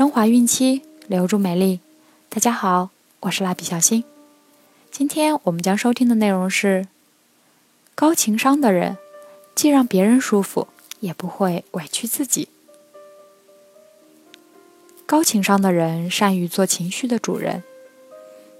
[0.00, 1.78] 升华孕期，留住美丽。
[2.30, 2.88] 大家好，
[3.20, 4.02] 我是蜡笔小新。
[4.90, 6.88] 今天我们将收听的内容是：
[7.94, 8.96] 高情商的人，
[9.54, 10.68] 既让别人舒服，
[11.00, 12.48] 也不会委屈自己。
[15.04, 17.62] 高情商的人善于做情绪的主人，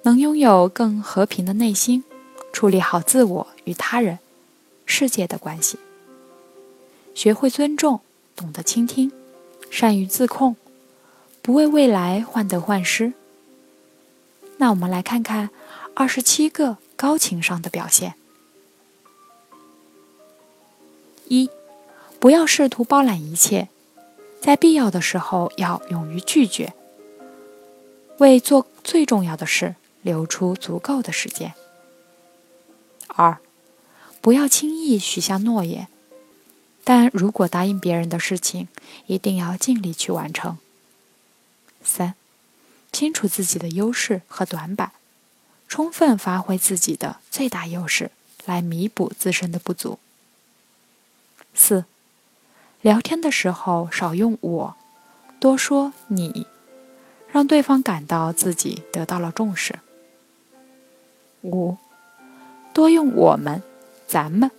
[0.03, 2.05] 能拥有更和平的内心，
[2.53, 4.19] 处理好自我与他人、
[4.85, 5.79] 世界的关系。
[7.15, 8.03] 学会尊重，
[8.37, 9.11] 懂得倾听，
[9.71, 10.57] 善于自控，
[11.43, 13.13] 不为未来患得患失。
[14.59, 15.51] 那我们来看看
[15.95, 18.15] 二十七个高情商的表现。
[21.29, 21.49] 一，
[22.19, 23.69] 不要试图包揽一切，
[24.41, 26.75] 在必要的时候要勇于拒绝，
[28.19, 31.55] 为做最重要的事留出足够的时间。
[33.07, 33.39] 二，
[34.21, 35.89] 不要轻易许下诺言。
[36.83, 38.69] 但如果答应别人的事情，
[39.07, 40.59] 一定要尽力去完成。
[41.85, 42.15] 三，
[42.93, 44.93] 清楚自己的优势和短板，
[45.69, 48.11] 充分发挥自己的最大优势，
[48.45, 49.99] 来弥补自身的不足。
[51.55, 51.85] 四，
[52.81, 54.77] 聊天的时候少用我，
[55.39, 56.47] 多说你，
[57.33, 59.79] 让对方感到自己得到了重视。
[61.43, 61.77] 五，
[62.73, 63.63] 多用我们、
[64.07, 64.51] 咱们。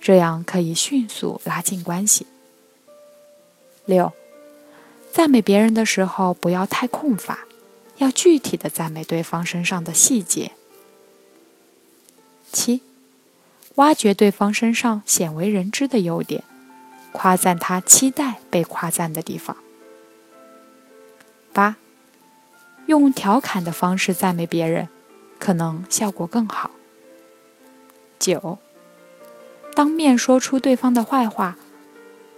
[0.00, 2.26] 这样可以迅速拉近关系。
[3.86, 4.12] 六，
[5.24, 7.38] 赞美别人的时候不要太空泛，
[7.96, 10.52] 要具体的赞美对方身上的细节。
[12.52, 12.82] 七，
[13.76, 16.44] 挖掘对方身上鲜为人知的优点，
[17.12, 19.56] 夸赞他期待被夸赞的地方。
[21.54, 21.76] 八，
[22.84, 24.90] 用调侃的方式赞美别人，
[25.38, 26.70] 可能效果更好。
[28.18, 28.58] 九。
[29.74, 31.56] 当面说出对方的坏话，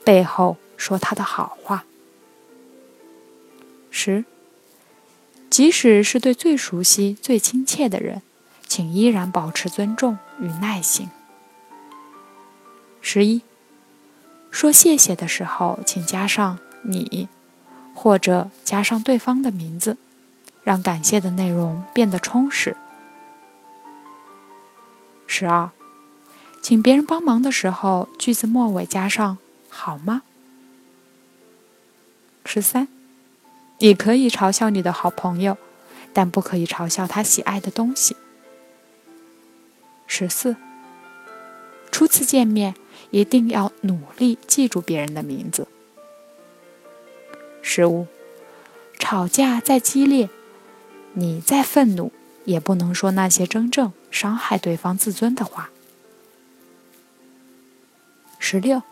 [0.04, 1.84] 背后说他的好话。
[3.98, 4.26] 十，
[5.48, 8.20] 即使是对最熟悉、最亲切的人，
[8.68, 11.08] 请依然保持尊重与耐心。
[13.00, 13.40] 十一，
[14.50, 17.28] 说谢谢的时候，请加上你，
[17.94, 19.96] 或者加上对方的名字，
[20.62, 22.76] 让感谢的内容变得充实。
[25.26, 25.70] 十二。
[26.60, 29.38] 请别人帮忙的时候，句子末尾加上
[29.70, 30.22] “好吗”。
[32.44, 32.88] 十三，
[33.78, 35.56] 你可以嘲笑你的好朋友，
[36.12, 38.16] 但不可以嘲笑他喜爱的东西。
[40.06, 40.56] 十四，
[41.90, 42.74] 初次见面
[43.10, 45.68] 一定要努力记住别人的名字。
[47.60, 48.06] 十五，
[48.98, 50.30] 吵架再激烈，
[51.14, 52.12] 你再愤怒，
[52.44, 55.70] 也不能说那些真正伤害对方自尊的话。
[58.38, 58.82] 十六，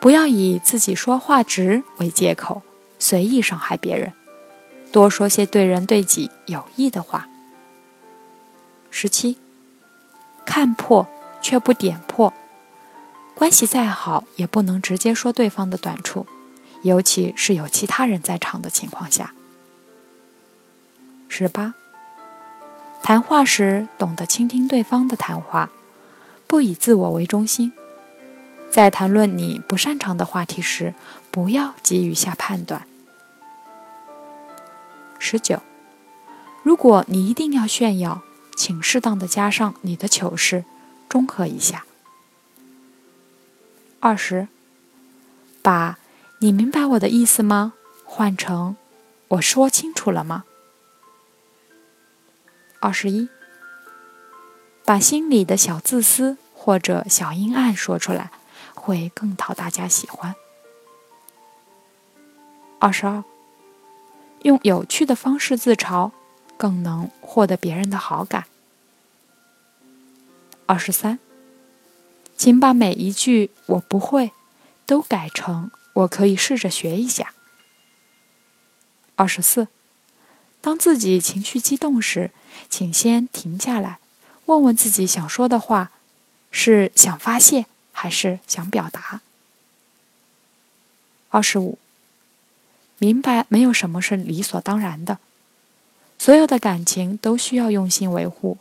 [0.00, 2.62] 不要以自己说话直为借口，
[2.98, 4.12] 随意伤害别人，
[4.92, 7.28] 多说些对人对己有益的话。
[8.90, 9.38] 十七，
[10.44, 11.06] 看破
[11.42, 12.32] 却不点破，
[13.34, 16.26] 关系再好也不能直接说对方的短处，
[16.82, 19.34] 尤其是有其他人在场的情况下。
[21.28, 21.74] 十八，
[23.02, 25.70] 谈话时懂得倾听对方的谈话，
[26.46, 27.72] 不以自我为中心。
[28.74, 30.94] 在谈论你不擅长的话题时，
[31.30, 32.84] 不要急于下判断。
[35.20, 35.62] 十九，
[36.64, 38.22] 如果你一定要炫耀，
[38.56, 40.64] 请适当的加上你的糗事，
[41.08, 41.84] 中和一下。
[44.00, 44.48] 二十，
[45.62, 46.00] 把
[46.42, 47.74] “你明白我的意思吗”
[48.04, 48.74] 换成
[49.38, 50.42] “我说清楚了吗”。
[52.82, 53.28] 二十一，
[54.84, 58.32] 把心里的小自私或者小阴暗说出来。
[58.84, 60.34] 会更讨大家喜欢。
[62.78, 63.24] 二十二，
[64.42, 66.10] 用有趣的方式自嘲，
[66.58, 68.44] 更能获得别人的好感。
[70.66, 71.18] 二十三，
[72.36, 74.32] 请把每一句“我不会”
[74.84, 75.70] 都改成
[76.04, 77.32] “我可以试着学一下”。
[79.16, 79.68] 二十四，
[80.60, 82.32] 当自己情绪激动时，
[82.68, 83.98] 请先停下来，
[84.44, 85.90] 问问自己想说的话，
[86.50, 87.64] 是想发泄。
[87.94, 89.22] 还是想表达。
[91.30, 91.78] 二十五，
[92.98, 95.18] 明白没有什么是理所当然的，
[96.18, 98.58] 所有的感情都需要用心维护，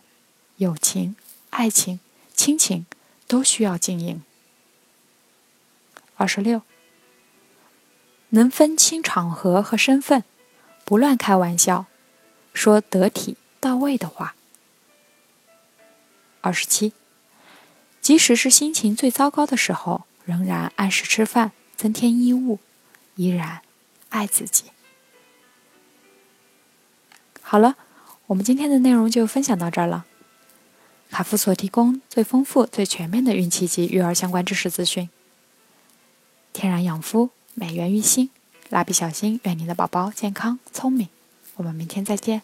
[0.57, 1.17] 友情、
[1.49, 1.99] 爱情、
[2.33, 2.85] 亲情
[3.27, 4.23] 都需要经营。
[6.15, 6.61] 二十六，
[8.29, 10.23] 能分清场合和身份，
[10.85, 11.87] 不乱开玩笑，
[12.53, 14.35] 说得体到位的话。
[16.41, 16.93] 二十七。
[18.03, 22.59] 即使是心情最糟糕的时候，仍然按时吃饭，增添衣物，
[23.15, 23.61] 依然
[24.09, 24.65] 爱自己。
[27.41, 27.77] 好了，
[28.27, 30.05] 我们今天的内容就分享到这儿了。
[31.09, 35.09] 卡夫所提供最丰富、最全面的孕期及育儿相关知识资讯。
[36.51, 38.29] 天然养肤，美源于心。
[38.69, 41.07] 蜡笔小新，愿你的宝宝健康聪明。
[41.55, 42.41] 我们明天再见。